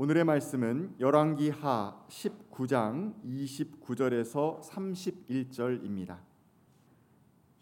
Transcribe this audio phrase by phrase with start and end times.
[0.00, 6.18] 오늘의 말씀은 열왕기하 19장 29절에서 31절입니다.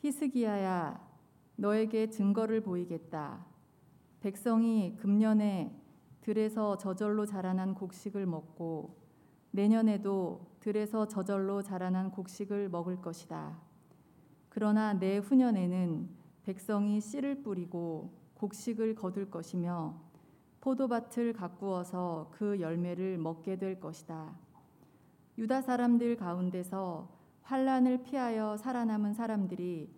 [0.01, 1.01] 히스기야야
[1.57, 3.43] 너에게 증거를 보이겠다.
[4.21, 5.75] 백성이 금년에
[6.21, 8.99] 들에서 저절로 자라난 곡식을 먹고
[9.53, 13.59] 내년에도 들에서 저절로 자라난 곡식을 먹을 것이다.
[14.51, 16.11] 그러나 내 후년에는
[16.43, 20.06] 백성이 씨를 뿌리고 곡식을 거둘 것이며
[20.67, 24.35] 포도밭을 가꾸어서 그 열매를 먹게 될 것이다.
[25.39, 27.09] 유다 사람들 가운데서
[27.43, 29.89] 환란을 피하여 살아남은 사람들이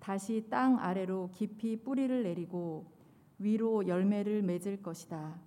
[0.00, 2.90] 다시 땅 아래로 깊이 뿌리를 내리고
[3.38, 5.38] 위로 열매를 맺을 것이다.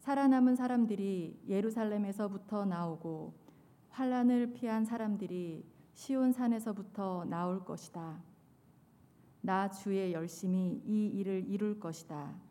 [0.00, 3.34] 살아남은 사람들이 예루살렘에서부터 나오고
[3.90, 5.64] 환란을 피한 사람들이
[5.94, 8.20] 시온 산에서부터 나올 것이다.
[9.42, 12.45] 나 주의 열심히 이 일을 이룰 것이다.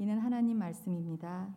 [0.00, 1.54] 이는 하나님 말씀입니다.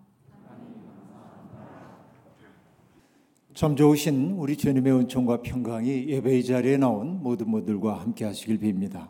[3.54, 9.08] 참 좋으신 우리 주님의 은총과 평강이 예배의 자리에 나온 모든 모들과 함께 하시길 빕니다.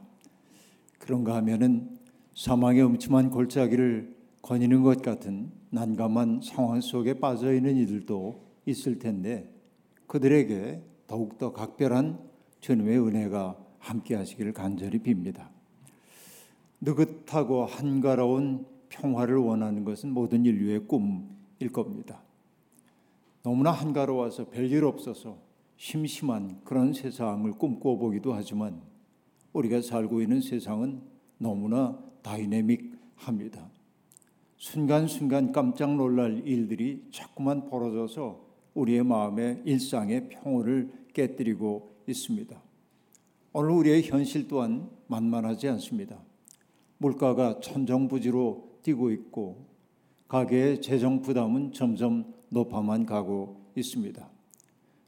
[0.99, 1.97] 그런가 하면은
[2.35, 9.51] 사망의 음침한 골짜기를 거니는 것 같은 난감한 상황 속에 빠져 있는 이들도 있을 텐데
[10.05, 12.19] 그들에게 더욱더 각별한
[12.59, 15.47] 주님의 은혜가 함께 하시기를 간절히 빕니다.
[16.81, 22.21] 느긋하고 한가로운 평화를 원하는 것은 모든 인류의 꿈일 겁니다.
[23.41, 25.37] 너무나 한가로워서 별일 없어서
[25.77, 28.81] 심심한 그런 세상을 꿈꿔보기도 하지만
[29.51, 31.01] 우리가 살고 있는 세상은
[31.37, 33.69] 너무나 다이내믹합니다.
[34.57, 42.61] 순간순간 깜짝 놀랄 일들이 자꾸만 벌어져서 우리의 마음의 일상의 평온을 깨뜨리고 있습니다.
[43.51, 46.17] 오늘 우리의 현실 또한 만만하지 않습니다.
[46.97, 49.65] 물가가 천정부지로 뛰고 있고
[50.27, 54.29] 가계의 재정 부담은 점점 높아만 가고 있습니다.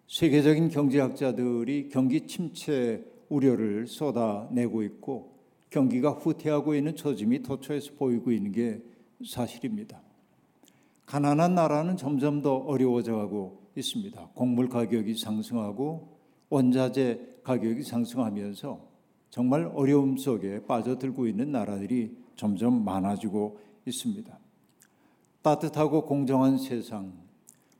[0.07, 5.35] 세계적인 경제학자들이 경기 침체 우려를 쏟아내고 있고
[5.69, 8.81] 경기가 후퇴하고 있는 초짐이 도처에서 보이고 있는 게
[9.25, 10.01] 사실입니다.
[11.05, 14.29] 가난한 나라는 점점 더 어려워져 가고 있습니다.
[14.33, 16.17] 곡물 가격이 상승하고
[16.49, 18.79] 원자재 가격이 상승하면서
[19.29, 24.39] 정말 어려움 속에 빠져들고 있는 나라들이 점점 많아지고 있습니다.
[25.41, 27.13] 따뜻하고 공정한 세상,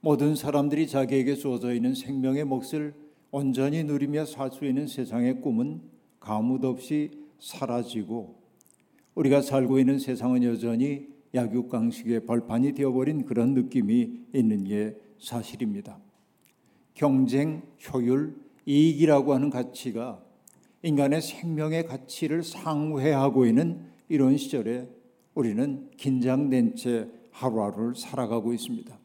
[0.01, 2.93] 모든 사람들이 자기에게 주어져 있는 생명의 몫을
[3.31, 5.81] 온전히 누리며 살 수 있는 세상의 꿈은
[6.19, 8.35] 가뭇 없이 사라지고
[9.15, 15.99] 우리가 살고 있는 세상은 여전히 약육강식의 벌판이 되어버린 그런 느낌이 있는 게 사실입니다.
[16.93, 18.35] 경쟁, 효율,
[18.65, 20.23] 이익이라고 하는 가치가
[20.81, 24.89] 인간의 생명의 가치를 상회하고 있는 이런 시절에
[25.33, 28.97] 우리는 긴장된 채 하루하루를 살아가고 있습니다.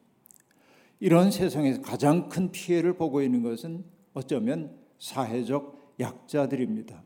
[0.99, 7.03] 이런 세상에서 가장 큰 피해를 보고 있는 것은 어쩌면 사회적 약자들입니다.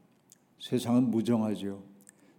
[0.60, 1.84] 세상은 무정하죠.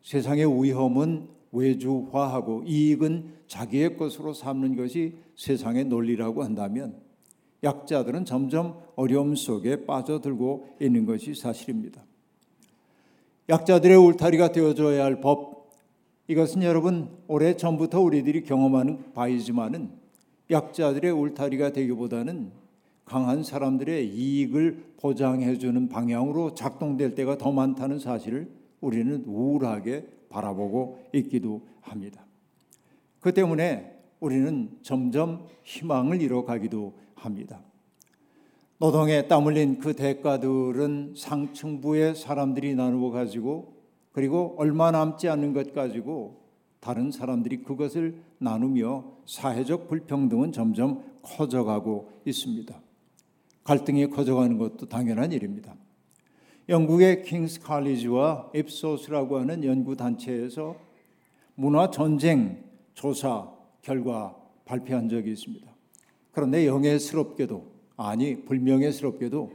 [0.02, 7.00] 세상의 위험은 외주화하고 이익은 자기의 것으로 삼는 것이 세상의 논리라고 한다면
[7.62, 12.04] 약자들은 점점 어려움 속에 빠져들고 있는 것이 사실입니다.
[13.48, 15.70] 약자들의 울타리가 되어줘야 할 법,
[16.28, 19.90] 이것은 여러분 오래 전부터 우리들이 경험하는 바이지만은
[20.50, 22.50] 약자들의 울타리가 되기보다는
[23.04, 32.24] 강한 사람들의 이익을 보장해주는 방향으로 작동될 때가 더 많다는 사실을 우리는 우울하게 바라보고 있기도 합니다.
[33.20, 37.60] 그 때문에 우리는 점점 희망을 잃어가기도 합니다.
[38.78, 43.75] 노동에 땀 흘린 그 대가들은 상층부의 사람들이 나누어 가지고
[44.12, 46.42] 그리고 얼마 남지 않은 것 가지고
[46.81, 52.78] 다른 사람들이 그것을 나누며 사회적 불평등은 점점 커져가고 있습니다.
[53.65, 55.75] 갈등이 커져가는 것도 당연한 일입니다.
[56.69, 60.76] 영국의 킹스 칼리지와 앱소스라고 하는 연구 단체에서
[61.54, 63.50] 문화 전쟁 조사
[63.81, 64.36] 결과
[64.66, 65.66] 발표한 적이 있습니다.
[66.33, 69.53] 그런데 영예스럽게도 아니 불명예스럽게도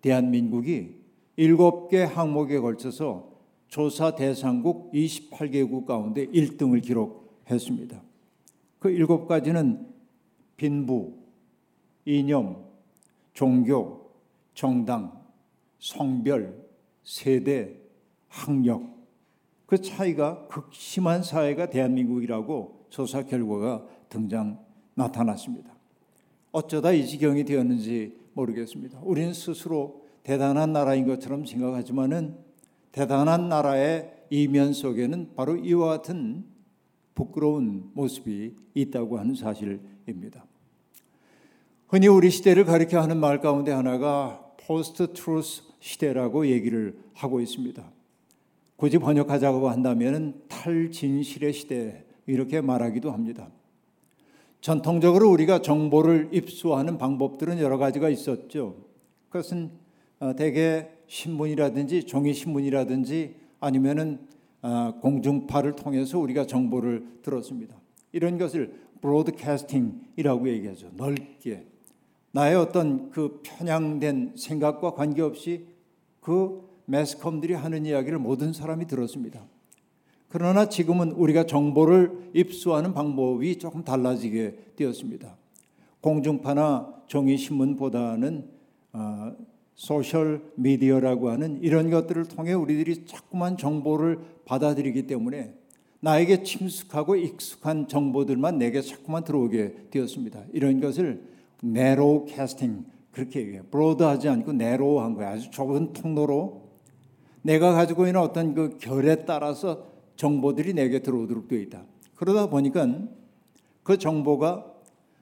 [0.00, 0.94] 대한민국이
[1.36, 3.30] 일곱 개 항목에 걸쳐서
[3.68, 8.02] 조사 대상국 28개국 가운데 1등을 기록했습니다.
[8.78, 9.86] 그 일곱 가지는
[10.56, 11.14] 빈부,
[12.04, 12.64] 이념,
[13.34, 14.10] 종교,
[14.54, 15.12] 정당,
[15.78, 16.66] 성별,
[17.04, 17.76] 세대,
[18.28, 18.98] 학력
[19.66, 24.58] 그 차이가 극심한 사회가 대한민국이라고 조사 결과가 등장
[24.94, 25.77] 나타났습니다.
[26.52, 29.00] 어쩌다 이 지경이 되었는지 모르겠습니다.
[29.02, 32.36] 우리는 스스로 대단한 나라인 것처럼 생각하지만은
[32.92, 36.44] 대단한 나라의 이면 속에는 바로 이와 같은
[37.14, 40.44] 부끄러운 모습이 있다고 하는 사실입니다.
[41.88, 47.90] 흔히 우리 시대를 가리켜 하는 말 가운데 하나가 post truth 시대라고 얘기를 하고 있습니다.
[48.76, 53.50] 굳이 번역하자고 한다면 탈진실의 시대 이렇게 말하기도 합니다.
[54.60, 58.76] 전통적으로 우리가 정보를 입수하는 방법들은 여러 가지가 있었죠.
[59.28, 59.70] 그것은
[60.20, 64.18] 어, 대개 신문이라든지 종이 신문이라든지 아니면은
[64.62, 67.76] 어, 공중파를 통해서 우리가 정보를 들었습니다.
[68.12, 70.90] 이런 것을 브로드캐스팅이라고 얘기하죠.
[70.96, 71.66] 넓게
[72.32, 75.66] 나의 어떤 그 편향된 생각과 관계없이
[76.20, 79.44] 그 매스컴들이 하는 이야기를 모든 사람이 들었습니다.
[80.28, 85.36] 그러나 지금은 우리가 정보를 입수하는 방법이 조금 달라지게 되었습니다.
[86.00, 88.48] 공중파나 종이신문보다는
[88.92, 89.32] 어,
[89.74, 95.54] 소셜 미디어라고 하는 이런 것들을 통해 우리들이 자꾸만 정보를 받아들이기 때문에
[96.00, 100.44] 나에게 친숙하고 익숙한 정보들만 내게 자꾸만 들어오게 되었습니다.
[100.52, 101.22] 이런 것을
[101.62, 103.62] narrow casting 그렇게 얘기해요.
[103.70, 105.30] broad하지 않고 narrow한 거예요.
[105.30, 106.68] 아주 좁은 통로로
[107.42, 109.86] 내가 가지고 있는 어떤 그 결에 따라서
[110.18, 111.84] 정보들이 내게 들어오도록 되어 있다.
[112.16, 112.86] 그러다 보니까
[113.84, 114.66] 그 정보가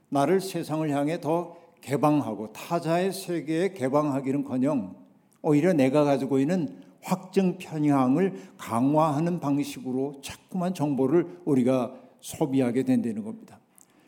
[0.09, 4.97] 나를 세상을 향해 더 개방하고 타자의 세계에 개방하기는커녕
[5.43, 13.61] 오히려 내가 가지고 있는 확증 편향을 강화하는 방식으로 자꾸만 정보를 우리가 소비하게 된다는 겁니다.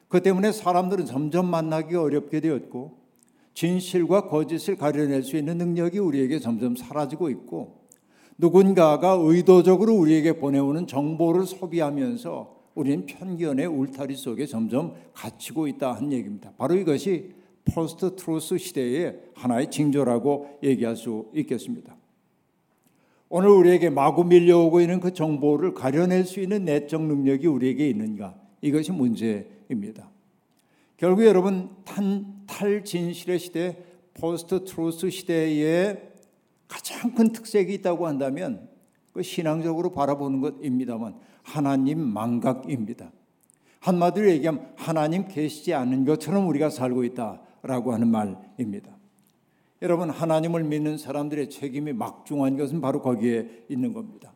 [0.09, 2.97] 그 때문에 사람들은 점점 만나기 어렵게 되었고
[3.53, 7.78] 진실과 거짓을 가려낼 수 있는 능력이 우리에게 점점 사라지고 있고
[8.39, 16.53] 누군가가 의도적으로 우리에게 보내오는 정보를 소비하면서 우리는 편견의 울타리 속에 점점 갇히고 있다 한 얘기입니다.
[16.57, 17.33] 바로 이것이
[17.65, 21.97] post truth 시대의 하나의 징조라고 얘기할 수 있겠습니다.
[23.29, 28.37] 오늘 우리에게 마구 밀려오고 있는 그 정보를 가려낼 수 있는 내적 능력이 우리에게 있는가?
[28.63, 30.09] 이것이 문제입니다.
[30.97, 33.77] 결국 여러분 탄, 탈진실의 시대,
[34.15, 36.08] post truth 시대에
[36.69, 38.69] 가장 큰 특색이 있다고 한다면
[39.13, 43.11] 그 신앙적으로 바라보는 것입니다만 하나님 망각입니다.
[43.81, 48.97] 한마디로 얘기하면 하나님 계시지 않은 것처럼 우리가 살고 있다라고 하는 말입니다.
[49.81, 54.33] 여러분 하나님을 믿는 사람들의 책임이 막중한 것은 바로 거기에 있는 겁니다.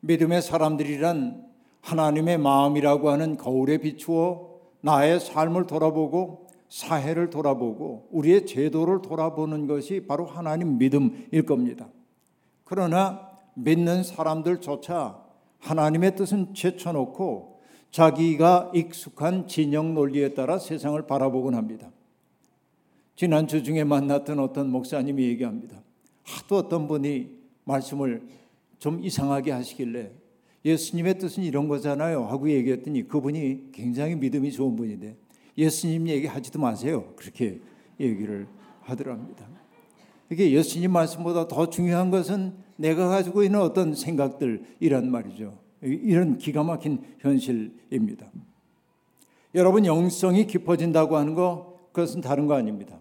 [0.00, 1.46] 믿음의 사람들이란
[1.80, 4.50] 하나님의 마음이라고 하는 거울에 비추어
[4.80, 11.88] 나의 삶을 돌아보고 사회를 돌아보고 우리의 제도를 돌아보는 것이 바로 하나님 믿음일 겁니다.
[12.64, 15.20] 그러나 믿는 사람들조차
[15.58, 21.90] 하나님의 뜻은 제쳐놓고 자기가 익숙한 진영 논리에 따라 세상을 바라보곤 합니다.
[23.16, 25.82] 지난주 중에 만났던 어떤 목사님이 얘기합니다.
[26.22, 27.30] 하도 어떤 분이
[27.64, 28.22] 말씀을
[28.78, 30.12] 좀 이상하게 하시길래
[30.64, 35.16] 예수님의 뜻은 이런 거잖아요 하고 얘기했더니 그분이 굉장히 믿음이 좋은 분인데
[35.60, 37.12] 예수님 얘기하지도 마세요.
[37.16, 37.60] 그렇게
[38.00, 38.46] 얘기를
[38.80, 39.46] 하더랍니다.
[40.30, 45.58] 이게 예수님 말씀보다 더 중요한 것은 내가 가지고 있는 어떤 생각들이란 말이죠.
[45.82, 48.26] 이런 기가 막힌 현실입니다.
[49.54, 52.98] 여러분 영성이 깊어진다고 하는 거 그것은 다른 거 아닙니다.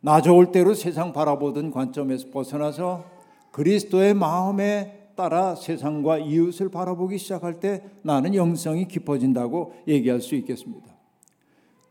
[0.00, 3.04] 나 좋을 대로 세상 바라보던 관점에서 벗어나서
[3.52, 10.93] 그리스도의 마음에 따라 세상과 이웃을 바라보기 시작할 때 나는 영성이 깊어진다고 얘기할 수 있겠습니다.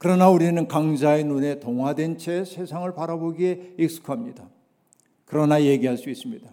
[0.03, 4.49] 그러나 우리는 강자의 눈에 동화된 채 세상을 바라보기에 익숙합니다.
[5.23, 6.45] 그러나 얘기할 수 있습니다.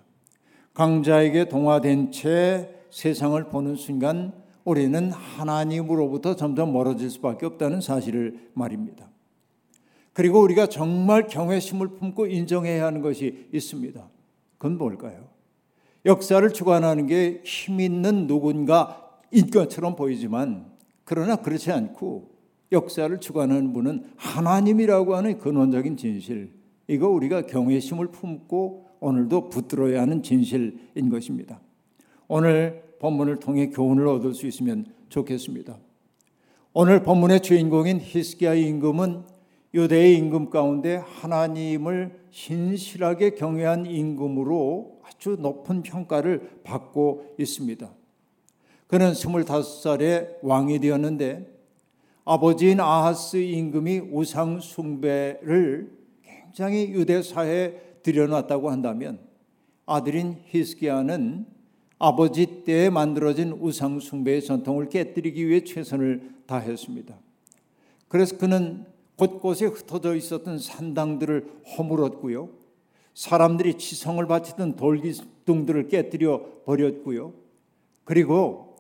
[0.73, 4.33] 강자에게 동화된 채 세상을 보는 순간
[4.63, 9.11] 우리는 하나님으로부터 점점 멀어질 수밖에 없다는 사실을 말입니다.
[10.13, 14.09] 그리고 우리가 정말 경외심을 품고 인정해야 하는 것이 있습니다.
[14.59, 15.27] 그건 뭘까요?
[16.07, 20.71] 역사를 주관하는 게 힘 있는 누군가인 것처럼 보이지만
[21.03, 22.39] 그러나 그렇지 않고
[22.73, 26.53] 역사를 주관하는 분은 하나님이라고 하는 근원적인 진실.
[26.89, 31.61] 이거 우리가 경외심을 품고 오늘도 붙들어야 하는 진실인 것입니다.
[32.29, 35.79] 오늘 본문을 통해 교훈을 얻을 수 있으면 좋겠습니다.
[36.73, 39.25] 오늘 본문의 주인공인 히스기야의 임금은
[39.75, 47.91] 유대의 임금 가운데 하나님을 신실하게 경외한 임금으로 아주 높은 평가를 받고 있습니다.
[48.87, 51.60] 그는 25살에 왕이 되었는데
[52.25, 55.91] 아버지인 아하스 임금이 우상 숭배를
[56.23, 59.19] 굉장히 유대 사회에 들여놨다고 한다면
[59.87, 61.47] 아들인 히스기야는
[61.99, 67.15] 아버지 때에 만들어진 우상 숭배의 전통을 깨뜨리기 위해 최선을 다했습니다.
[68.09, 68.87] 그래서 그는
[69.17, 71.47] 곳곳에 흩어져 있었던 산당들을
[71.77, 72.49] 허물었고요.
[73.15, 77.35] 사람들이 지성을 바치던 돌기둥들을 깨뜨려 버렸고요.
[78.05, 78.77] 그리고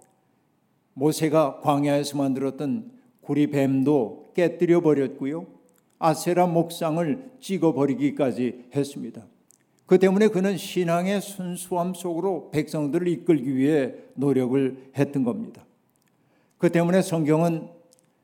[0.94, 5.46] 모세가 광야에서 만들었던 구리뱀도 깨뜨려 버렸고요.
[5.98, 9.26] 아세라 목상을 찍어 버리기까지 했습니다.
[9.86, 15.66] 그 때문에 그는 신앙의 순수함 속으로 백성들을 이끌기 위해 노력을 했던 겁니다.
[16.58, 17.68] 그 때문에 성경은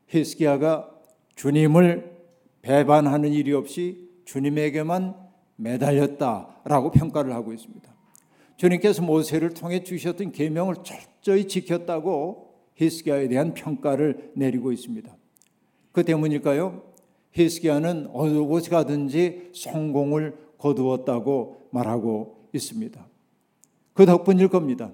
[0.07, 0.89] 히스기야가
[1.35, 2.17] 주님을
[2.61, 5.15] 배반하는 일이 없이 주님에게만
[5.57, 7.93] 매달렸다라고 평가를 하고 있습니다.
[8.57, 12.46] 주님께서 모세를 통해 주셨던 계명을 철저히 지켰다고
[12.77, 15.15] 히스기야에 대한 평가를 내리고 있습니다.
[15.91, 16.83] 그 때문일까요?
[17.31, 23.05] 히스기야는 어느 곳에 가든지 성공을 거두었다고 말하고 있습니다.
[23.93, 24.91] 그 덕분일 겁니다.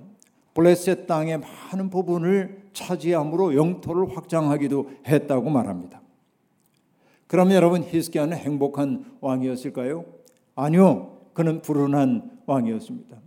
[0.53, 6.01] 블레셋 땅의 많은 부분을 차지함으로 영토를 확장하기도 했다고 말합니다.
[7.27, 10.05] 그럼 여러분 히스기야는 행복한 왕이었을까요?
[10.55, 11.17] 아니요.
[11.33, 13.17] 그는 불운한 왕이었습니다.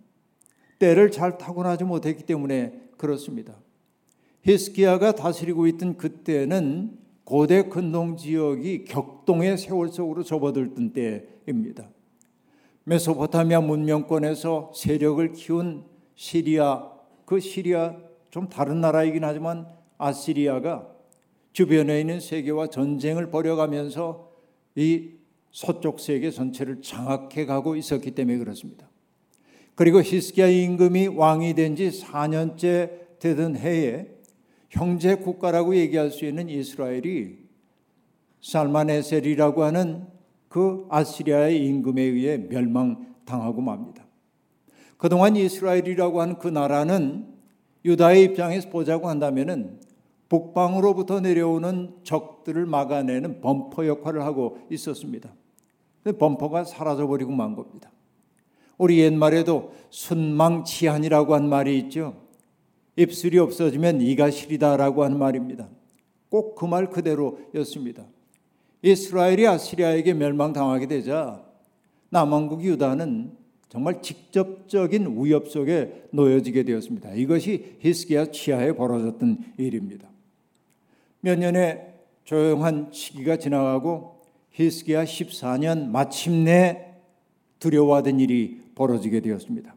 [0.79, 3.55] 때를 잘 타고나지 못했기 때문에 그렇습니다.
[4.47, 11.91] 히스기야가 다스리고 있던 그때는 고대 근동 지역이 격동의 세월 속으로 접어들던 때입니다.
[12.85, 15.85] 메소포타미아 문명권에서 세력을 키운
[16.15, 16.88] 시리아,
[17.25, 17.97] 그 시리아
[18.31, 19.67] 좀 다른 나라이긴 하지만
[19.99, 20.87] 아시리아가
[21.53, 24.31] 주변에 있는 세계와 전쟁을 벌여가면서
[24.76, 25.11] 이
[25.50, 28.88] 서쪽 세계 전체를 장악해 가고 있었기 때문에 그렇습니다.
[29.75, 34.16] 그리고 히스기야 임금이 왕이 된 지 4년째 되던 해에
[34.71, 37.39] 형제 국가라고 얘기할 수 있는 이스라엘이
[38.41, 40.07] 살마네셀이라고 하는
[40.49, 44.07] 그 아시리아의 임금에 의해 멸망당하고 맙니다.
[44.97, 47.27] 그동안 이스라엘이라고 하는 그 나라는
[47.85, 49.81] 유다의 입장에서 보자고 한다면은
[50.29, 55.33] 북방으로부터 내려오는 적들을 막아내는 범퍼 역할을 하고 있었습니다.
[56.19, 57.91] 범퍼가 사라져버리고 만 겁니다.
[58.79, 62.25] 우리 옛말에도 순망치한이라고 한 말이 있죠.
[62.97, 65.69] 입술이 없어지면 이가 시리다라고 하는 말입니다.
[66.29, 68.05] 꼭 그 말 그대로였습니다.
[68.83, 71.45] 이스라엘이 아시리아에게 멸망당하게 되자
[72.11, 73.33] 남왕국 유다는
[73.69, 77.12] 정말 직접적인 위협 속에 놓여지게 되었습니다.
[77.15, 80.09] 이것이 히스기야 치하에 벌어졌던 일입니다.
[81.21, 84.23] 몇 년의 조용한 시기가 지나가고
[84.53, 86.95] 히스기야 14년 마침내
[87.59, 89.75] 두려워하던 일이 벌어지게 되었습니다.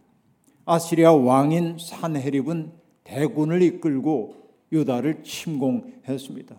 [0.65, 2.78] 아시리아 왕인 산헤립은
[3.09, 4.35] 대군을 이끌고
[4.71, 6.55] 유다를 침공했습니다.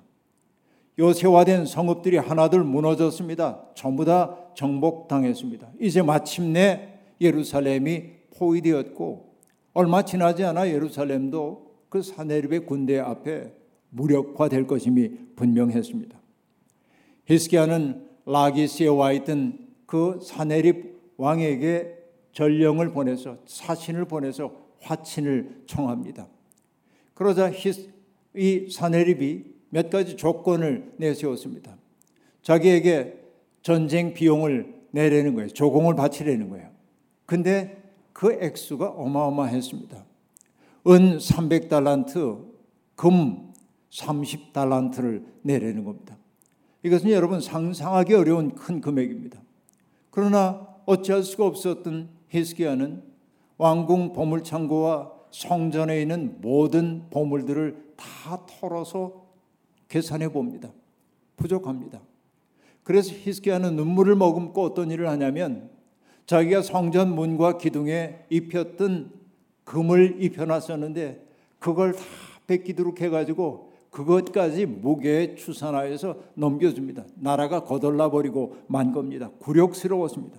[0.99, 3.64] 요새화된 성읍들이 하나둘 무너졌습니다.
[3.75, 5.69] 전부 다 정복당했습니다.
[5.80, 8.02] 이제 마침내 예루살렘이
[8.37, 9.30] 포위되었고
[9.73, 13.52] 얼마 지나지 않아 예루살렘도 그 사네립의 군대 앞에
[13.90, 16.19] 무력화될 것임이 분명했습니다.
[17.26, 21.97] 히스기야는 라기스에 와 있던 그 사네립 왕에게
[22.33, 26.28] 전령을 보내서 사신을 보내서 화친을 청합니다.
[27.21, 27.53] 그러자
[28.35, 31.77] 이 사네립이 몇 가지 조건을 내세웠습니다.
[32.41, 33.21] 자기에게
[33.61, 35.49] 전쟁 비용을 내려는 거예요.
[35.50, 36.71] 조공을 바치려는 거예요.
[37.27, 40.03] 근데 그 액수가 어마어마했습니다.
[40.87, 42.43] 은 300달란트,
[42.97, 43.53] 금
[43.91, 46.17] 30달란트를 내려는 겁니다.
[46.83, 49.43] 이것은 여러분 상상하기 어려운 큰 금액입니다.
[50.11, 53.03] 그러나 어찌할 수가 없었던 히스기야는
[53.59, 59.27] 왕궁 보물창고와 성전에 있는 모든 보물들을 다 털어서
[59.89, 60.71] 계산해 봅니다.
[61.37, 62.01] 부족합니다.
[62.83, 65.71] 그래서 히스기야는 눈물을 머금고 어떤 일을 하냐면
[66.27, 69.13] 자기가 성전 문과 기둥에 입혔던
[69.65, 71.27] 금을 입혀놨었는데
[71.59, 72.03] 그걸 다
[72.47, 77.05] 뺏기도록 해가지고 그것까지 무게에 추산하여서 넘겨줍니다.
[77.17, 79.31] 나라가 거덜나 버리고 만 겁니다.
[79.41, 80.39] 굴욕스러웠습니다.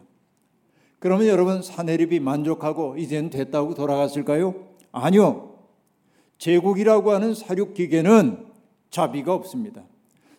[1.00, 4.71] 그러면 여러분 사내립이 만족하고 이젠 됐다고 돌아갔을까요?
[4.92, 5.56] 아니요.
[6.38, 8.46] 제국이라고 하는 사륙 기계는
[8.90, 9.84] 자비가 없습니다.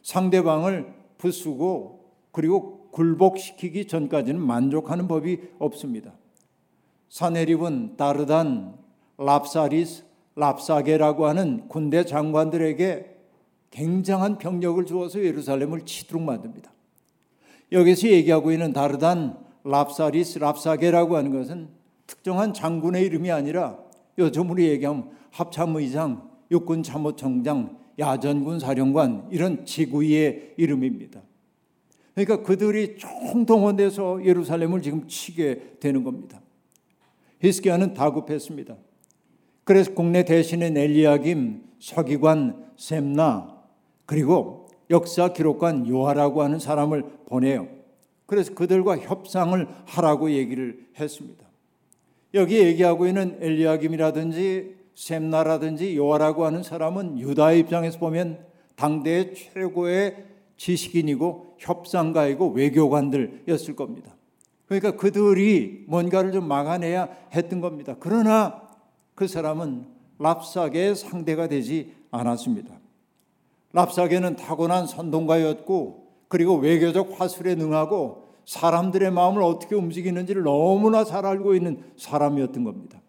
[0.03, 6.13] 상대방을 부수고 그리고 굴복시키기 전까지는 만족하는 법이 없습니다.
[7.09, 8.77] 사내립은 다르단,
[9.19, 10.05] 랍사리스,
[10.35, 13.17] 랍사게라고 하는 군대 장관들에게
[13.71, 16.73] 굉장한 병력을 주어서 예루살렘을 치도록 만듭니다.
[17.71, 21.69] 여기서 얘기하고 있는 다르단, 랍사리스, 랍사게라고 하는 것은
[22.07, 23.79] 특정한 장군의 이름이 아니라
[24.19, 31.23] 요즘으로 얘기하면 합참의장, 육군참모총장, 야전군 사령관 이런 지구의 이름입니다.
[32.14, 36.40] 그러니까 그들이 총동원돼서 예루살렘을 지금 치게 되는 겁니다.
[37.40, 38.76] 히스기야는 다급했습니다.
[39.64, 43.62] 그래서 국내 대신인 엘리야김, 서기관 셈나
[44.07, 47.69] 그리고 역사 기록관 요하라고 하는 사람을 보내요.
[48.26, 51.42] 그래서 그들과 협상을 하라고 얘기를 했습니다.
[52.35, 58.45] 여기 얘기하고 있는 엘리야김이라든지 셈나라든지 요아라고 하는 사람은 유다의 입장에서 보면
[58.77, 60.25] 당대의 최고의
[60.57, 64.15] 지식인이고 협상가이고 외교관들이었을 겁니다.
[64.67, 67.97] 그러니까 그들이 뭔가를 좀 막아내야 했던 겁니다.
[67.99, 68.62] 그러나
[69.15, 69.87] 그 사람은
[70.19, 72.79] 랍사게의 상대가 되지 않았습니다.
[73.73, 81.83] 랍사게는 타고난 선동가였고 그리고 외교적 화술에 능하고 사람들의 마음을 어떻게 움직이는지를 너무나 잘 알고 있는
[81.97, 83.01] 사람이었던 겁니다.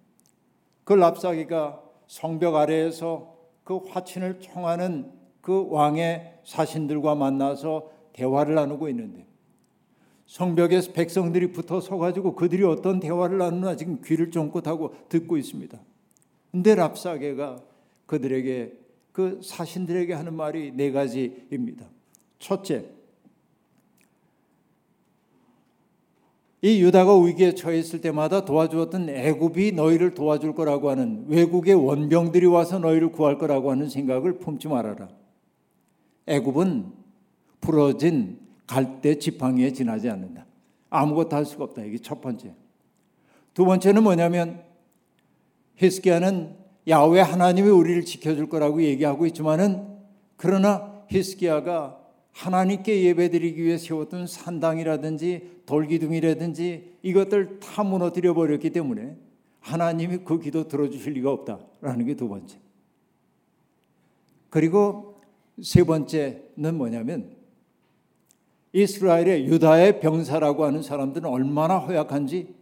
[0.84, 5.12] 그 랍사게가 성벽 아래에서 그 화친을 청하는
[5.42, 9.26] 그 왕의 사신들과 만나서 대화를 나누고 있는데
[10.26, 15.80] 성벽에서 백성들이 붙어 서가지고 그들이 어떤 대화를 나누나 지금 귀를 쫑긋하고 듣고 있습니다.
[16.52, 17.62] 근데 랍사게가
[18.06, 18.74] 그들에게
[19.12, 21.86] 그 사신들에게 하는 말이 네 가지입니다.
[22.40, 22.86] 첫째,
[26.64, 33.12] 이 유다가 위기에 처했을 때마다 도와주었던 애굽이 너희를 도와줄 거라고 하는 외국의 원병들이 와서 너희를
[33.12, 35.10] 구할 거라고 하는 생각을 품지 말아라.
[36.26, 36.86] 애굽은
[37.60, 40.46] 부러진 갈대 지팡이에 지나지 않는다.
[40.90, 41.84] 아무것도 할 수가 없다.
[41.84, 42.54] 이게 첫 번째.
[43.54, 44.64] 두 번째는 뭐냐면
[45.76, 46.56] 히스기야는
[46.88, 49.86] 야외 하나님이 우리를 지켜줄 거라고 얘기하고 있지만은
[50.38, 52.03] 그러나 히스기야가
[52.34, 59.16] 하나님께 예배드리기 위해 세웠던 산당이라든지 돌기둥이라든지 이것들 다 무너뜨려 버렸기 때문에
[59.60, 62.58] 하나님이 그 기도 들어주실 리가 없다라는 게 두 번째.
[64.50, 65.22] 그리고
[65.62, 67.36] 세 번째는 뭐냐면
[68.74, 72.56] 이스라엘의 유다의 병사라고 하는 사람들은 얼마나 허약한지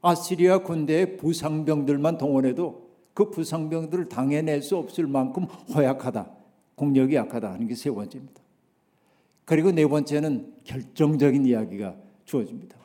[0.00, 2.84] 아시리아 군대의 부상병들만 동원해도
[3.14, 6.30] 그 부상병들을 당해낼 수 없을 만큼 허약하다.
[6.76, 8.43] 공력이 약하다 하는 게 세 번째입니다.
[9.44, 12.76] 그리고 네 번째는 결정적인 이야기가 주어집니다.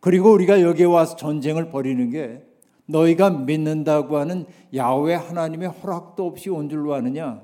[0.00, 2.44] 그리고 우리가 여기에 와서 전쟁을 벌이는 게
[2.86, 7.42] 너희가 믿는다고 하는 야외 하나님의 허락도 없이 온 줄로 아느냐?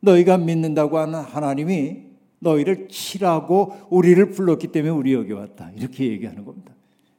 [0.00, 2.02] 너희가 믿는다고 하는 하나님이
[2.40, 5.70] 너희를 치라고 우리를 불렀기 때문에 우리 여기 왔다.
[5.76, 6.74] 이렇게 얘기하는 겁니다.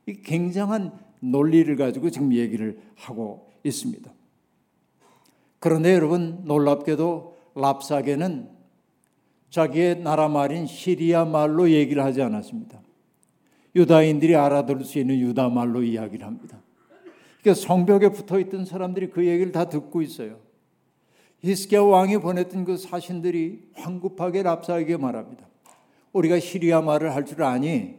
[0.06, 4.12] 이 굉장한 논리를 가지고 지금 얘기를 하고 있습니다.
[5.60, 8.55] 그런데 여러분 놀랍게도 랍사게는
[9.56, 12.82] 자기의 나라 말인 시리아 말로 얘기를 하지 않았습니다.
[13.74, 16.62] 유다인들이 알아들을 수 있는 유다 말로 이야기를 합니다.
[17.39, 20.41] 그러니까 성벽에 붙어 있던 사람들이 그 얘기를 다 듣고 있어요.
[21.39, 25.48] 히스기야 왕이 보냈던 그 사신들이 황급하게 랍사에게 말합니다.
[26.12, 27.96] 우리가 시리아 말을 할 줄 아니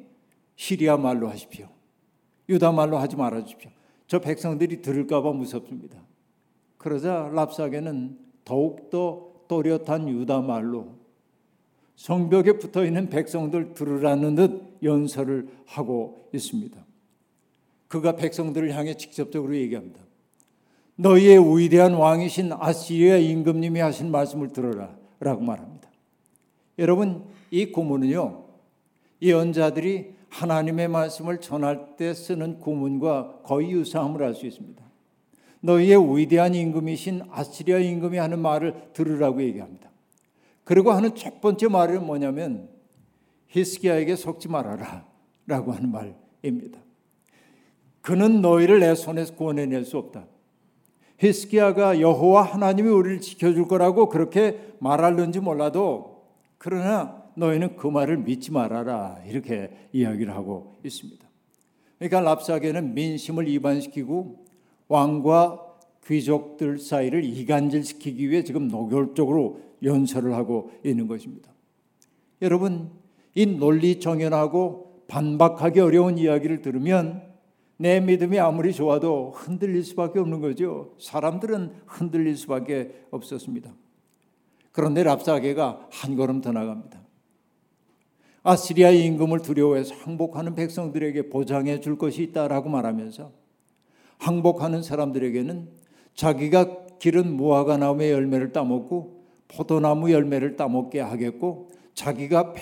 [0.57, 1.69] 시리아 말로 하십시오.
[2.51, 3.71] 유다 말로 하지 말아 주십시오.
[4.07, 6.03] 저 백성들이 들을까 봐 무섭습니다.
[6.77, 11.06] 그러자 랍사게는 더욱더 또렷한 유다 말로
[11.97, 16.85] 성벽에 붙어 있는 백성들 들으라는 듯 연설을 하고 있습니다.
[17.89, 20.01] 그가 백성들을 향해 직접적으로 얘기합니다.
[20.97, 25.91] 너희의 위대한 왕이신 아시리아 임금님이 하신 말씀을 들어라 라고 말합니다.
[26.79, 28.45] 여러분 이 구문은요
[29.23, 34.85] 예언자들이 하나님의 말씀을 전할 때 쓰는 구문과 거의 유사함을 알 수 있습니다.
[35.61, 39.91] 너희의 위대한 임금이신 아시리아 임금이 하는 말을 들으라고 얘기합니다.
[40.67, 42.69] 그리고 하는 첫 번째 말은 뭐냐면
[43.47, 45.07] 히스기야에게 속지 말아라
[45.47, 46.81] 라고 하는 말입니다.
[48.01, 50.27] 그는 너희를 내 손에서 구원해낼 수 없다.
[51.19, 56.25] 히스기야가 여호와 하나님이 우리를 지켜줄 거라고 그렇게 말할는지 몰라도
[56.59, 61.25] 그러나 너희는 그 말을 믿지 말아라 이렇게 이야기를 하고 있습니다.
[62.01, 64.45] 그러니까 랍사게는 민심을 이반시키고
[64.89, 65.63] 왕과
[66.05, 71.51] 귀족들 사이를 이간질시키기 위해 지금 노골적으로 연설을 하고 있는 것입니다.
[72.43, 72.91] 여러분
[73.35, 77.23] 이 논리 정연하고 반박하기 어려운 이야기를 들으면
[77.79, 80.95] 내 믿음이 아무리 좋아도 흔들릴 수밖에 없는 거죠.
[80.99, 83.75] 사람들은 흔들릴 수밖에 없었습니다.
[84.73, 87.01] 그런데 랍사게가 한 걸음 더 나갑니다.
[88.43, 93.33] 아시리아 임금을 두려워해서 항복하는 백성들에게 보장해 줄 것이 있다라고 말하면서
[94.19, 95.69] 항복하는 사람들에게는
[96.15, 99.16] 자기가 기른 무화과 나무의 열매를 따먹고
[99.49, 102.53] 포도나무 열매를 따먹게 하겠고 자기가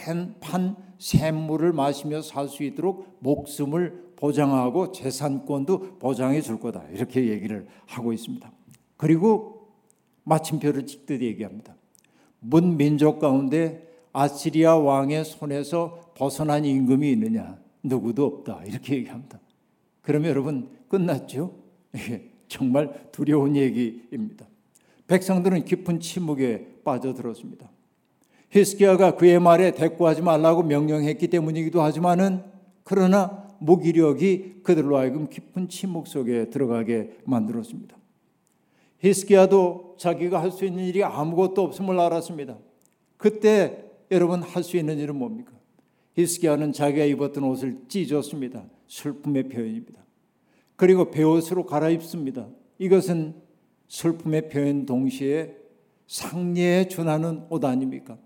[0.40, 6.84] 판 샘물을 마시며 살 수 있도록 목숨을 보장하고 재산권도 보장해 줄 거다.
[6.92, 8.50] 이렇게 얘기를 하고 있습니다.
[8.96, 9.68] 그리고
[10.22, 11.74] 마침표를 찍듯 얘기합니다.
[12.40, 17.58] 문 민족 가운데 아시리아 왕의 손에서 벗어난 임금이 있느냐?
[17.82, 18.62] 누구도 없다.
[18.64, 19.40] 이렇게 얘기합니다.
[20.00, 21.54] 그러면 여러분 끝났죠?
[22.48, 24.46] 정말 두려운 얘기입니다.
[25.06, 27.70] 백성들은 깊은 침묵에 빠져들었습니다.
[28.50, 32.42] 히스기야가 그의 말에 대꾸하지 말라고 명령했기 때문이기도 하지만은
[32.84, 37.96] 그러나 무기력이 그들로 하여금 깊은 침묵 속에 들어가게 만들었습니다.
[38.98, 42.58] 히스기야도 자기가 할 수 있는 일이 아무것도 없음을 알았습니다.
[43.16, 45.52] 그때 여러분 할 수 있는 일은 뭡니까?
[46.16, 48.64] 히스기야는 자기가 입었던 옷을 찢었습니다.
[48.86, 50.04] 슬픔의 표현입니다.
[50.76, 52.48] 그리고 베옷으로 갈아입습니다.
[52.78, 53.34] 이것은
[53.88, 55.56] 슬픔의 표현 동시에
[56.06, 58.18] 상례에 준하는 옷 아닙니까?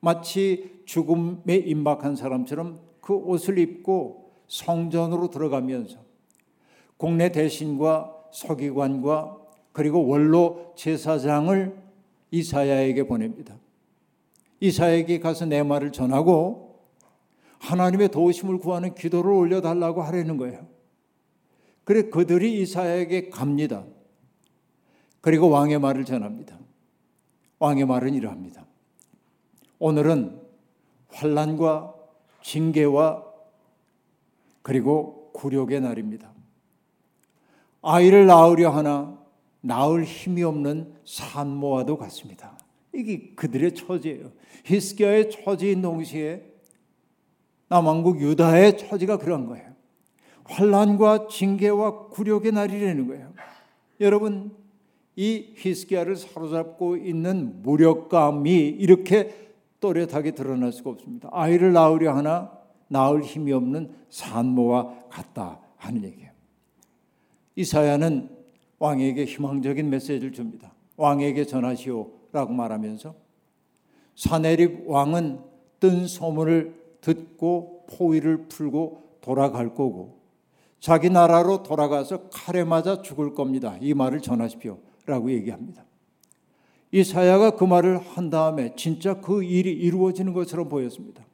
[0.00, 5.98] 마치 죽음에 임박한 사람처럼 그 옷을 입고 성전으로 들어가면서
[6.96, 9.38] 국내 대신과 서기관과
[9.72, 11.76] 그리고 원로 제사장을
[12.30, 13.56] 이사야에게 보냅니다.
[14.60, 16.80] 이사야에게 가서 내 말을 전하고
[17.58, 20.66] 하나님의 도우심을 구하는 기도를 올려달라고 하려는 거예요.
[21.84, 23.84] 그래 그들이 이사야에게 갑니다.
[25.20, 26.58] 그리고 왕의 말을 전합니다.
[27.64, 28.66] 왕의 말은 이러합니다.
[29.78, 30.38] 오늘은
[31.08, 31.94] 환란과
[32.42, 33.24] 징계와
[34.60, 36.30] 그리고 굴욕의 날입니다.
[37.80, 39.18] 아이를 낳으려 하나
[39.62, 42.58] 낳을 힘이 없는 산모와도 같습니다.
[42.92, 44.32] 이게 그들의 처지예요.
[44.66, 46.44] 히스기야의 처지인 동시에
[47.68, 49.72] 남왕국 유다의 처지가 그런 거예요.
[50.44, 53.32] 환란과 징계와 굴욕의 날이라는 거예요.
[54.00, 54.54] 여러분
[55.16, 59.34] 이 히스기야를 사로잡고 있는 무력감이 이렇게
[59.80, 61.28] 또렷하게 드러날 수가 없습니다.
[61.32, 62.50] 아이를 낳으려 하나
[62.88, 66.30] 낳을 힘이 없는 산모와 같다 하는 얘기예요.
[67.56, 68.30] 이사야는
[68.78, 70.72] 왕에게 희망적인 메시지를 줍니다.
[70.96, 73.14] 왕에게 전하시오라고 말하면서
[74.16, 75.40] 사내립 왕은
[75.80, 80.20] 뜬 소문을 듣고 포위를 풀고 돌아갈 거고
[80.80, 83.76] 자기 나라로 돌아가서 칼에 맞아 죽을 겁니다.
[83.80, 85.84] 이 말을 전하십시오 라고 얘기합니다.
[86.92, 91.24] 이사야가 그 말을 한 다음에 진짜 그 일이 이루어지는 것처럼 보였습니다.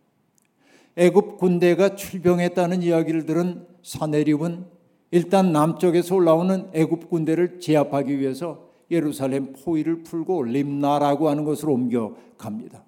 [0.96, 4.64] 애굽 군대가 출병했다는 이야기를 들은 사내립은
[5.10, 12.84] 일단 남쪽에서 올라오는 애굽 군대를 제압하기 위해서 예루살렘 포위를 풀고 림나라고 하는 곳으로 옮겨 갑니다.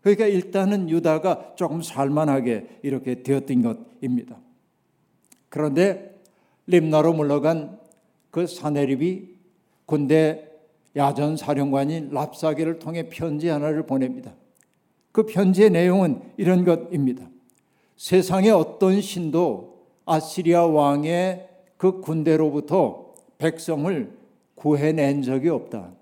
[0.00, 4.38] 그러니까 일단은 유다가 조금 살만하게 이렇게 되었던 것입니다.
[5.48, 6.20] 그런데
[6.66, 7.78] 림나로 물러간
[8.30, 9.35] 그 사내립이
[9.86, 10.48] 군대
[10.94, 14.34] 야전 사령관인 랍사게를 통해 편지 하나를 보냅니다.
[15.12, 17.26] 그 편지의 내용은 이런 것입니다.
[17.96, 24.16] 세상의 어떤 신도 아시리아 왕의 그 군대로부터 백성을
[24.54, 25.92] 구해낸 적이 없다.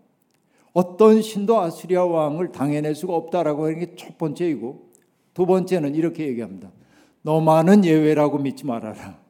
[0.73, 4.91] 어떤 신도 아수리아 왕을 당해낼 수가 없다라고 하는 게 첫 번째이고
[5.33, 6.71] 두 번째는 이렇게 얘기합니다.
[7.23, 9.24] 너만은 예외라고 믿지 말아라.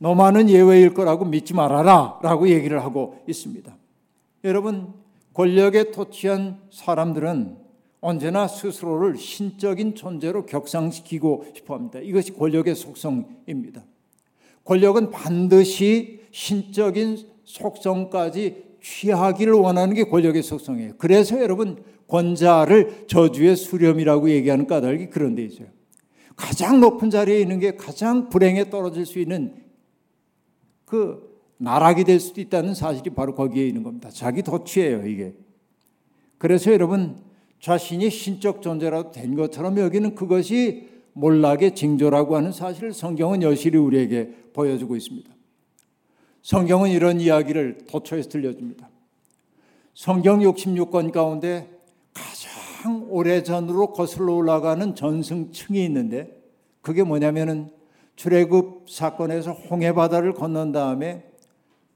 [0.00, 2.18] 너만은 예외일 거라고 믿지 말아라.
[2.22, 3.76] 라고 얘기를 하고 있습니다.
[4.44, 4.94] 여러분,
[5.34, 7.58] 권력에 토취한 사람들은
[8.00, 11.98] 언제나 스스로를 신적인 존재로 격상시키고 싶어 합니다.
[12.00, 13.84] 이것이 권력의 속성입니다.
[14.64, 20.94] 권력은 반드시 신적인 속성까지 취하기를 원하는 게 권력의 속성이에요.
[20.96, 25.68] 그래서 여러분 권자를 저주의 수렴이라고 얘기하는 까닭이 그런 데 있어요.
[26.36, 29.59] 가장 높은 자리에 있는 게 가장 불행에 떨어질 수 있는
[30.90, 34.10] 그 나락이 될 수도 있다는 사실이 바로 거기에 있는 겁니다.
[34.10, 35.34] 자기 도취예요, 이게.
[36.36, 37.18] 그래서 여러분
[37.60, 44.96] 자신이 신적 존재라도 된 것처럼 여기는 그것이 몰락의 징조라고 하는 사실을 성경은 여실히 우리에게 보여주고
[44.96, 45.30] 있습니다.
[46.42, 48.88] 성경은 이런 이야기를 도처에서 들려줍니다.
[49.94, 51.70] 성경 66권 가운데
[52.14, 56.42] 가장 오래전으로 거슬러 올라가는 전승층이 있는데
[56.80, 57.70] 그게 뭐냐면은
[58.20, 61.24] 출애굽 사건에서 홍해 바다를 건넌 다음에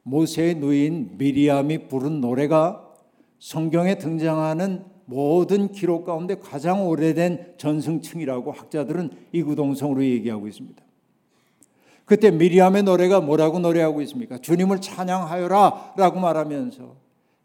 [0.05, 2.95] 모세의 누인 미리암이 부른 노래가
[3.39, 10.83] 성경에 등장하는 모든 기록 가운데 가장 오래된 전승층이라고 학자들은 이구동성으로 얘기하고 있습니다.
[12.07, 14.39] 그때 미리암의 노래가 뭐라고 노래하고 있습니까?
[14.39, 16.97] 주님을 찬양하여라라고 말하면서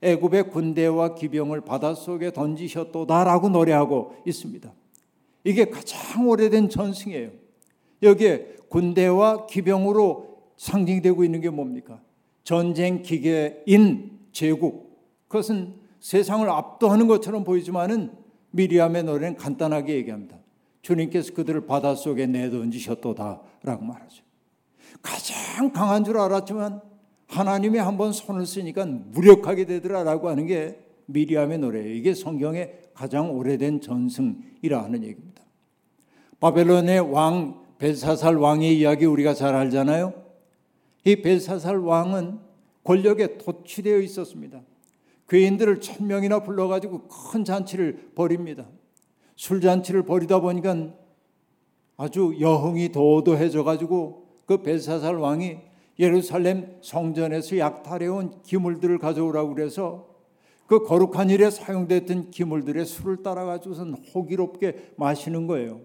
[0.02, 4.72] 애굽의 군대와 기병을 바닷속에 던지셨도다라고 노래하고 있습니다.
[5.44, 7.49] 이게 가장 오래된 전승이에요.
[8.02, 12.02] 여기에 군대와 기병으로 상징되고 있는 게 뭡니까?
[12.44, 15.00] 전쟁 기계인 제국.
[15.28, 18.12] 그것은 세상을 압도하는 것처럼 보이지만은
[18.52, 20.38] 미리암의 노래는 간단하게 얘기합니다.
[20.82, 24.24] 주님께서 그들을 바닷속에 내던지셨도다라고 말하죠.
[25.02, 26.82] 가장 강한 줄 알았지만
[27.28, 31.94] 하나님이 한번 손을 쓰니까 무력하게 되더라라고 하는 게 미리암의 노래예요.
[31.94, 35.44] 이게 성경의 가장 오래된 전승이라 하는 얘기입니다.
[36.40, 40.14] 바벨론의 왕 벨사살 왕의 이야기 우리가 잘 알잖아요.
[41.06, 42.40] 이 벨사살 왕은
[42.84, 44.62] 권력에 도취되어 있었습니다.
[45.30, 48.68] 괴인들을 천 명이나 불러가지고 큰 잔치를 벌입니다.
[49.36, 50.94] 술 잔치를 벌이다 보니까
[51.96, 55.58] 아주 여흥이 도도해져 가지고 그 벨사살 왕이
[56.00, 60.08] 예루살렘 성전에서 약탈해온 기물들을 가져오라고 그래서
[60.66, 65.82] 그 거룩한 일에 사용됐던 기물들의 술을 따라가지고선 호기롭게 마시는 거예요.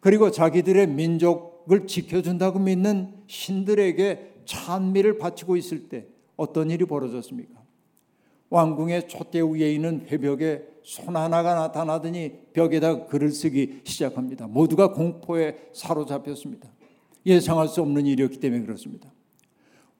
[0.00, 6.06] 그리고 자기들의 민족을 지켜준다고 믿는 신들에게 찬미를 바치고 있을 때
[6.36, 7.58] 어떤 일이 벌어졌습니까?
[8.50, 14.46] 왕궁의 촛대 위에 있는 회벽에 손 하나가 나타나더니 벽에다 글을 쓰기 시작합니다.
[14.46, 16.68] 모두가 공포에 사로잡혔습니다.
[17.26, 19.12] 예상할 수 없는 일이었기 때문에 그렇습니다.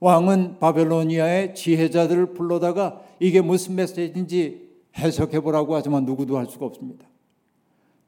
[0.00, 7.06] 왕은 바벨로니아의 지혜자들을 불러다가 이게 무슨 메시지인지 해석해 보라고 하지만 누구도 할 수가 없습니다.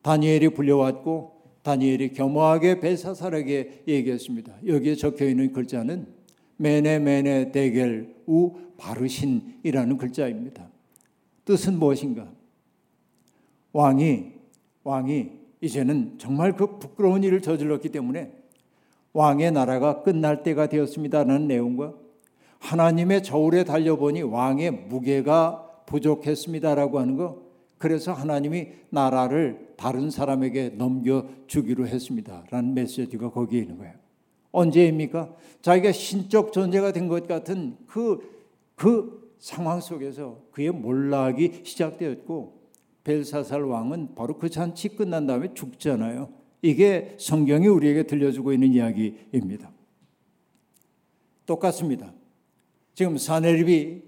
[0.03, 4.53] 다니엘이 불려왔고 다니엘이 겸허하게 벨사살에게 얘기했습니다.
[4.67, 6.07] 여기에 적혀 있는 글자는
[6.57, 10.69] 메네 메네 데겔 우 바르신이라는 글자입니다.
[11.45, 12.29] 뜻은 무엇인가?
[13.73, 14.33] 왕이
[14.85, 18.33] 왕이 이제는 정말 그 부끄러운 일을 저질렀기 때문에
[19.13, 21.95] 왕의 나라가 끝날 때가 되었습니다라는 내용과
[22.59, 27.43] 하나님의 저울에 달려보니 왕의 무게가 부족했습니다라고 하는 거
[27.79, 33.95] 그래서 하나님이 나라를 다른 사람에게 넘겨주기로 했습니다 라는 메시지가 거기에 있는 거예요.
[34.53, 35.35] 언제입니까?
[35.63, 38.19] 자기가 신적 존재가 된 것 같은 그,
[38.75, 42.61] 그 상황 속에서 그의 몰락이 시작되었고
[43.05, 46.29] 벨사살 왕은 바로 그 잔치 끝난 다음에 죽잖아요.
[46.61, 49.71] 이게 성경이 우리에게 들려주고 있는 이야기입니다.
[51.47, 52.13] 똑같습니다.
[52.93, 54.03] 지금 사네립이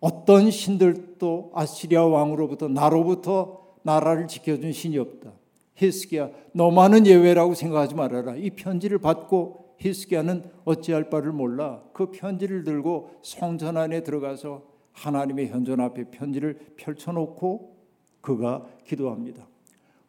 [0.00, 5.32] 어떤 신들도 아시리아 왕으로부터 나로부터 나라를 지켜준 신이 없다.
[5.76, 8.36] 히스기야 너만은 예외라고 생각하지 말아라.
[8.36, 15.80] 이 편지를 받고 히스기야는 어찌할 바를 몰라 그 편지를 들고 성전 안에 들어가서 하나님의 현존
[15.80, 17.76] 앞에 편지를 펼쳐놓고
[18.20, 19.48] 그가 기도합니다.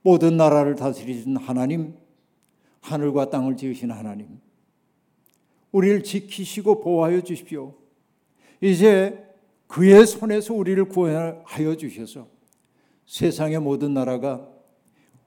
[0.02, 1.94] 모든 나라를 다스리신 하나님,
[2.82, 4.40] 하늘과 땅을 지으신 하나님,
[5.72, 7.76] 우리를 지키시고 보호하여 주십시오.
[8.60, 9.24] 이제
[9.68, 12.39] 그의 손에서 우리를 구원하여 주셔서
[13.10, 14.48] 세상의 모든 나라가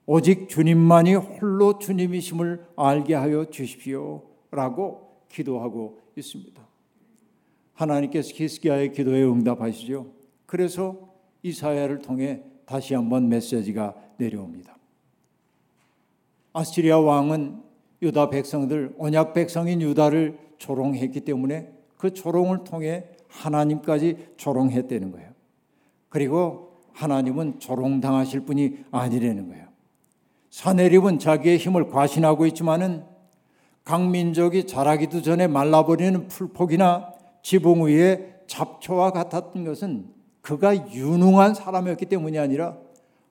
[0.06, 4.22] 오직 주님만이 홀로 주님이심을 알게 하여 주십시오.
[4.52, 6.62] 라고 기도하고 있습니다.
[7.74, 10.06] 하나님께서 히스기야의 기도에 응답하시죠.
[10.46, 14.78] 그래서 이사야를 통해 다시 한번 메시지가 내려옵니다.
[16.52, 17.62] 아시리아 왕은
[18.00, 25.32] 유다 백성들 언약 백성인 유다를 조롱했기 때문에 그 조롱을 통해 하나님까지 조롱했다는 거예요.
[26.08, 29.66] 그리고 하나님은 조롱당하실 분이 아니라는 거예요.
[30.50, 33.04] 사내립은 자기의 힘을 과신하고 있지만은
[33.84, 40.06] 각 민족이 자라기도 전에 말라버리는 풀폭이나 지붕 위에 잡초와 같았던 것은
[40.40, 42.76] 그가 유능한 사람이었기 때문이 아니라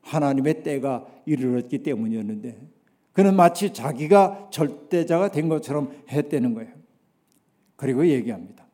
[0.02, 2.60] 하나님의 때가 이르렀기 때문이었는데
[3.14, 6.72] 그는 마치 자기가 절대자가 된 것처럼 했다는 거예요.
[7.76, 8.66] 그리고 얘기합니다.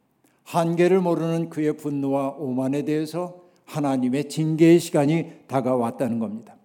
[0.43, 6.56] 한계를 모르는 그의 분노와 오만에 대해서 하나님의 징계의 시간이 다가왔다는 겁니다.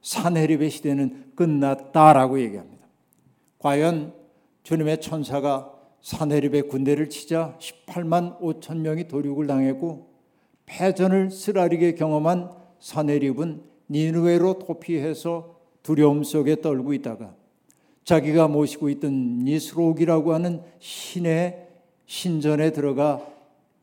[0.00, 2.86] 사내립의 시대는 끝났다라고 얘기합니다.
[3.58, 4.14] 과연
[4.62, 10.08] 주님의 천사가 사내립의 군대를 치자 18만 5천 명이 도륙을 당했고
[10.66, 17.34] 패전을 쓰라리게 경험한 사내립은 니누웨로 도피해서 두려움 속에 떨고 있다가
[18.04, 21.66] 자기가 모시고 있던 니스록이라고 하는 신의
[22.06, 23.26] 신전에 들어가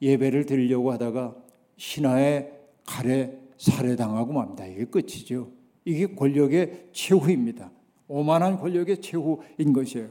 [0.02, 1.36] 예배를 드리려고 하다가
[1.78, 2.52] 신하의
[2.86, 4.66] 칼에 살해당하고 맙니다.
[4.66, 5.52] 이게 끝이죠.
[5.84, 7.72] 이게 권력의 최후입니다.
[8.08, 10.10] 오만한 권력의 최후인 것이에요.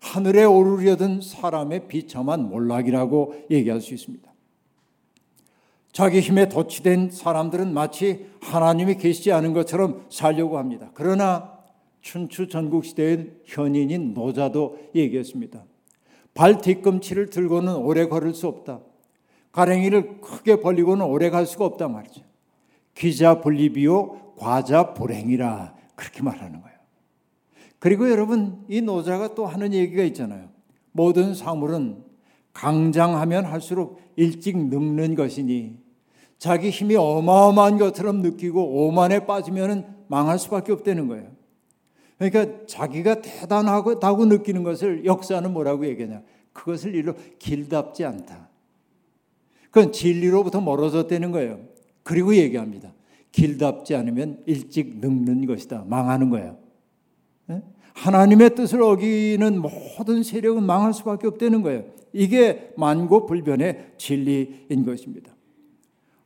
[0.00, 4.32] 하늘에 오르려던 사람의 비참한 몰락이라고 얘기할 수 있습니다.
[5.92, 10.90] 자기 힘에 도취된 사람들은 마치 하나님이 계시지 않은 것처럼 살려고 합니다.
[10.92, 11.54] 그러나
[12.02, 15.64] 춘추 전국 시대의 현인인 노자도 얘기했습니다.
[16.34, 18.80] 발 뒤꿈치를 들고는 오래 걸을 수 없다.
[19.54, 22.22] 가랭이를 크게 벌리고는 오래 갈 수가 없다 말이죠.
[22.92, 26.76] 기자 분리비오 과자 불행이라 그렇게 말하는 거예요.
[27.78, 30.48] 그리고 여러분 이 노자가 또 하는 얘기가 있잖아요.
[30.90, 32.02] 모든 사물은
[32.52, 35.78] 강장하면 할수록 일찍 늙는 것이니
[36.38, 41.28] 자기 힘이 어마어마한 것처럼 느끼고 오만에 빠지면 망할 수밖에 없다는 거예요.
[42.18, 46.22] 그러니까 자기가 대단하다고 느끼는 것을 역사는 뭐라고 얘기하냐.
[46.52, 48.43] 그것을 일로 길답지 않다.
[49.74, 51.58] 그건 진리로부터 멀어졌다는 거예요.
[52.04, 52.94] 그리고 얘기합니다.
[53.32, 55.84] 길답지 않으면 일찍 늙는 것이다.
[55.88, 56.58] 망하는 거예요.
[57.46, 57.60] 네?
[57.92, 61.86] 하나님의 뜻을 어기는 모든 세력은 망할 수밖에 없다는 거예요.
[62.12, 65.34] 이게 만고불변의 진리인 것입니다.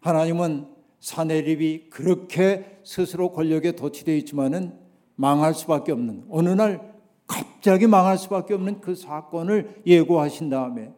[0.00, 0.66] 하나님은
[1.00, 4.74] 사내립이 그렇게 스스로 권력에 도취되어 있지만은
[5.14, 6.92] 망할 수밖에 없는 어느 날
[7.26, 10.92] 갑자기 망할 수밖에 없는 그 사건을 예고하신 다음에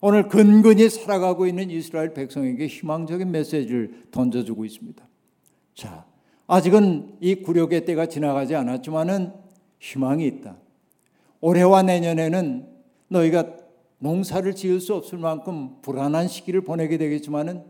[0.00, 5.06] 오늘 근근히 살아가고 있는 이스라엘 백성에게 희망적인 메시지를 던져주고 있습니다.
[5.74, 6.06] 자,
[6.46, 9.32] 아직은 이 굴욕의 때가 지나가지 않았지만은
[9.78, 10.56] 희망이 있다.
[11.40, 12.68] 올해와 내년에는
[13.08, 13.56] 너희가
[13.98, 17.64] 농사를 지을 수 없을 만큼 불안한 시기를 보내게 되겠지만은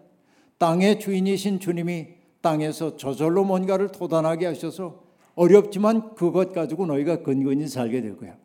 [0.58, 2.08] 땅의 주인이신 주님이
[2.40, 8.36] 땅에서 저절로 뭔가를 도단하게 하셔서 어렵지만 그것 가지고 너희가 근근히 살게 될 거야.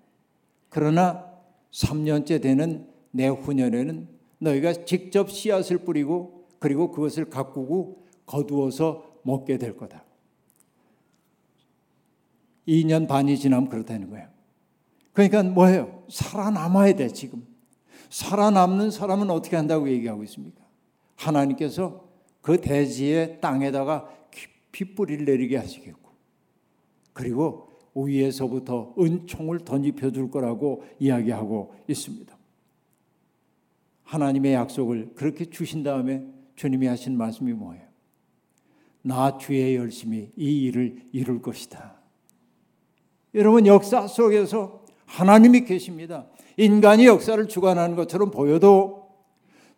[0.69, 1.25] 그러나
[1.71, 4.07] 3년째 되는 내 후년에는
[4.39, 10.03] 너희가 직접 씨앗을 뿌리고 그리고 그것을 가꾸고 거두어서 먹게 될 거다.
[12.67, 14.27] 2년 반이 지나면 그렇다는 거예요.
[15.13, 16.03] 그러니까 뭐예요?
[16.09, 17.45] 살아남아야 돼, 지금.
[18.09, 20.61] 살아남는 사람은 어떻게 한다고 얘기하고 있습니까?
[21.15, 22.07] 하나님께서
[22.41, 26.11] 그 대지의 땅에다가 깊이 뿌리를 내리게 하시겠고,
[27.13, 32.40] 그리고 위에서부터 은총을 던집혀 줄 거라고 이야기하고 있습니다.
[34.11, 36.21] 하나님의 약속을 그렇게 주신 다음에
[36.57, 37.83] 주님이 하신 말씀이 뭐예요?
[39.03, 41.95] 나 주의 열심히 이 일을 이룰 것이다.
[43.33, 46.27] 여러분 역사 속에서 하나님이 계십니다.
[46.57, 49.07] 인간이 역사를 주관하는 것처럼 보여도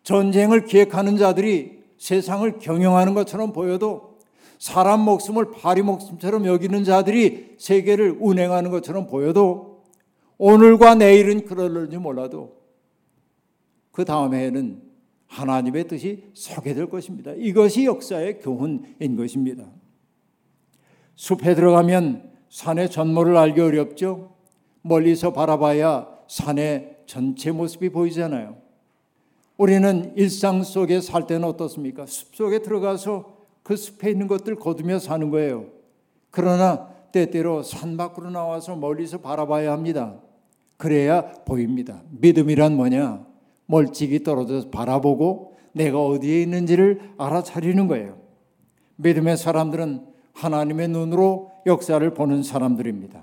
[0.02, 4.18] 전쟁을 기획하는 자들이 세상을 경영하는 것처럼 보여도
[4.58, 9.84] 사람 목숨을 파리 목숨처럼 여기는 자들이 세계를 운행하는 것처럼 보여도
[10.38, 12.63] 오늘과 내일은 그럴지 몰라도
[13.94, 14.82] 그 다음 해에는
[15.28, 17.32] 하나님의 뜻이 서게 될 것입니다.
[17.36, 19.64] 이것이 역사의 교훈인 것입니다.
[21.14, 24.34] 숲에 들어가면 산의 전모를 알기 어렵죠.
[24.82, 28.56] 멀리서 바라봐야 산의 전체 모습이 보이잖아요.
[29.56, 32.04] 우리는 일상 속에 살 때는 어떻습니까?
[32.06, 35.66] 숲 속에 들어가서 그 숲에 있는 것들 거두며 사는 거예요.
[36.32, 40.20] 그러나 때때로 산 밖으로 나와서 멀리서 바라봐야 합니다.
[40.78, 42.02] 그래야 보입니다.
[42.10, 43.33] 믿음이란 뭐냐?
[43.66, 48.18] 멀찍이 떨어져서 바라보고 내가 어디에 있는지를 알아차리는 거예요.
[48.96, 53.22] 믿음의 사람들은 하나님의 눈으로 역사를 보는 사람들입니다.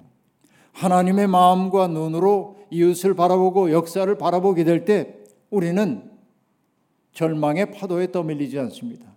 [0.73, 5.15] 하나님의 마음과 눈으로 이웃을 바라보고 역사를 바라보게 될 때
[5.49, 6.09] 우리는
[7.13, 9.11] 절망의 파도에 떠밀리지 않습니다.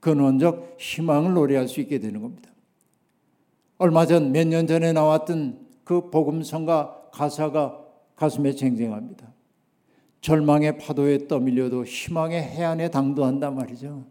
[0.00, 2.50] 근원적 희망을 노래할 수 있게 되는 겁니다.
[3.78, 7.78] 얼마 전 몇 년 전에 나왔던 그 복음성가 가사가
[8.16, 9.32] 가슴에 쟁쟁합니다.
[10.28, 14.04] 절망의 파도에 떠밀려도 희망의 해안에 당도한단 말이죠.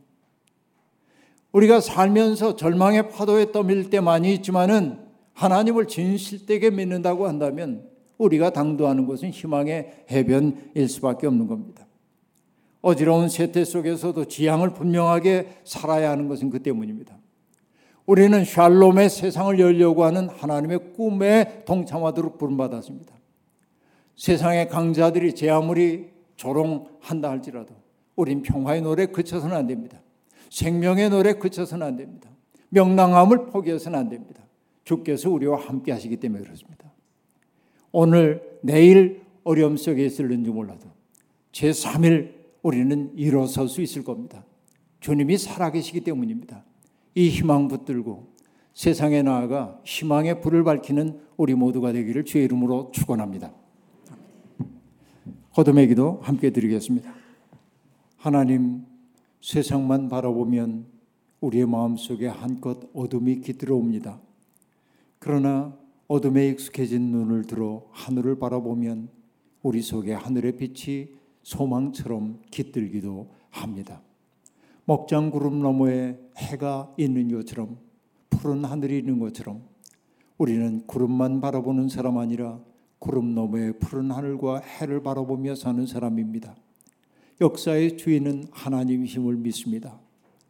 [1.51, 4.97] 우리가 살면서 절망의 파도에 떠밀 때 많이 있지만은
[5.33, 11.85] 하나님을 진실되게 믿는다고 한다면 우리가 당도하는 것은 희망의 해변일 수밖에 없는 겁니다.
[12.81, 17.15] 어지러운 세태 속에서도 지향을 분명하게 살아야 하는 것은 그 때문입니다.
[18.07, 23.16] 우리는 샬롬의 세상을 열려고 하는 하나님의 꿈에 동참하도록 부름받았습니다.
[24.17, 27.73] 세상의 강자들이 제 아무리 조롱한다 할지라도
[28.15, 30.01] 우린 평화의 노래 그쳐서는 안 됩니다.
[30.49, 32.29] 생명의 노래 그쳐서는 안 됩니다.
[32.69, 34.43] 명랑함을 포기해서는 안 됩니다.
[34.83, 36.91] 주께서 우리와 함께 하시기 때문에 그렇습니다.
[37.91, 40.89] 오늘 내일 어려움 속에 있을는지 몰라도
[41.51, 44.43] 제3일 우리는 일어설 수 있을 겁니다.
[44.99, 46.65] 주님이 살아계시기 때문입니다.
[47.15, 48.35] 이 희망 붙들고
[48.73, 53.53] 세상에 나아가 희망의 불을 밝히는 우리 모두가 되기를 주의 이름으로 축원합니다.
[55.57, 57.11] 거듭의 기도 함께 드리겠습니다.
[58.17, 58.85] 하나님
[59.41, 60.85] 세상만 바라보면
[61.41, 64.21] 우리의 마음속에 한껏 어둠이 깃들어옵니다.
[65.17, 65.75] 그러나
[66.07, 69.09] 어둠에 익숙해진 눈을 들어 하늘을 바라보면
[69.63, 71.07] 우리 속에 하늘의 빛이
[71.41, 74.03] 소망처럼 깃들기도 합니다.
[74.85, 77.79] 먹장 구름 너머에 해가 있는 것처럼
[78.29, 79.63] 푸른 하늘이 있는 것처럼
[80.37, 82.59] 우리는 구름만 바라보는 사람 아니라
[82.99, 86.55] 구름 너머의 푸른 하늘과 해를 바라보며 사는 사람입니다.
[87.39, 89.99] 역사의 주인은 하나님이심을 믿습니다.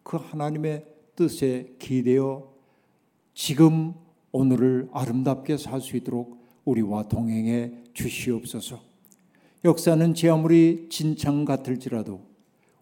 [0.04, 2.48] 그 하나님의 뜻에 기대어
[3.34, 3.94] 지금
[4.32, 8.80] 오늘을 아름답게 살 수 있도록 우리와 동행해 주시옵소서.
[9.66, 12.22] 역사는 제 아무리 진창 같을지라도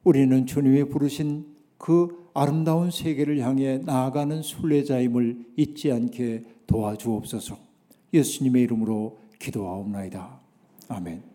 [0.03, 1.45] 우리는 주님이 부르신
[1.78, 7.57] 그 아름다운 세계를 향해 나아가는 순례자임을 잊지 않게 도와주옵소서.
[8.13, 10.39] 예수님의 이름으로 기도하옵나이다.
[10.89, 11.34] 아멘.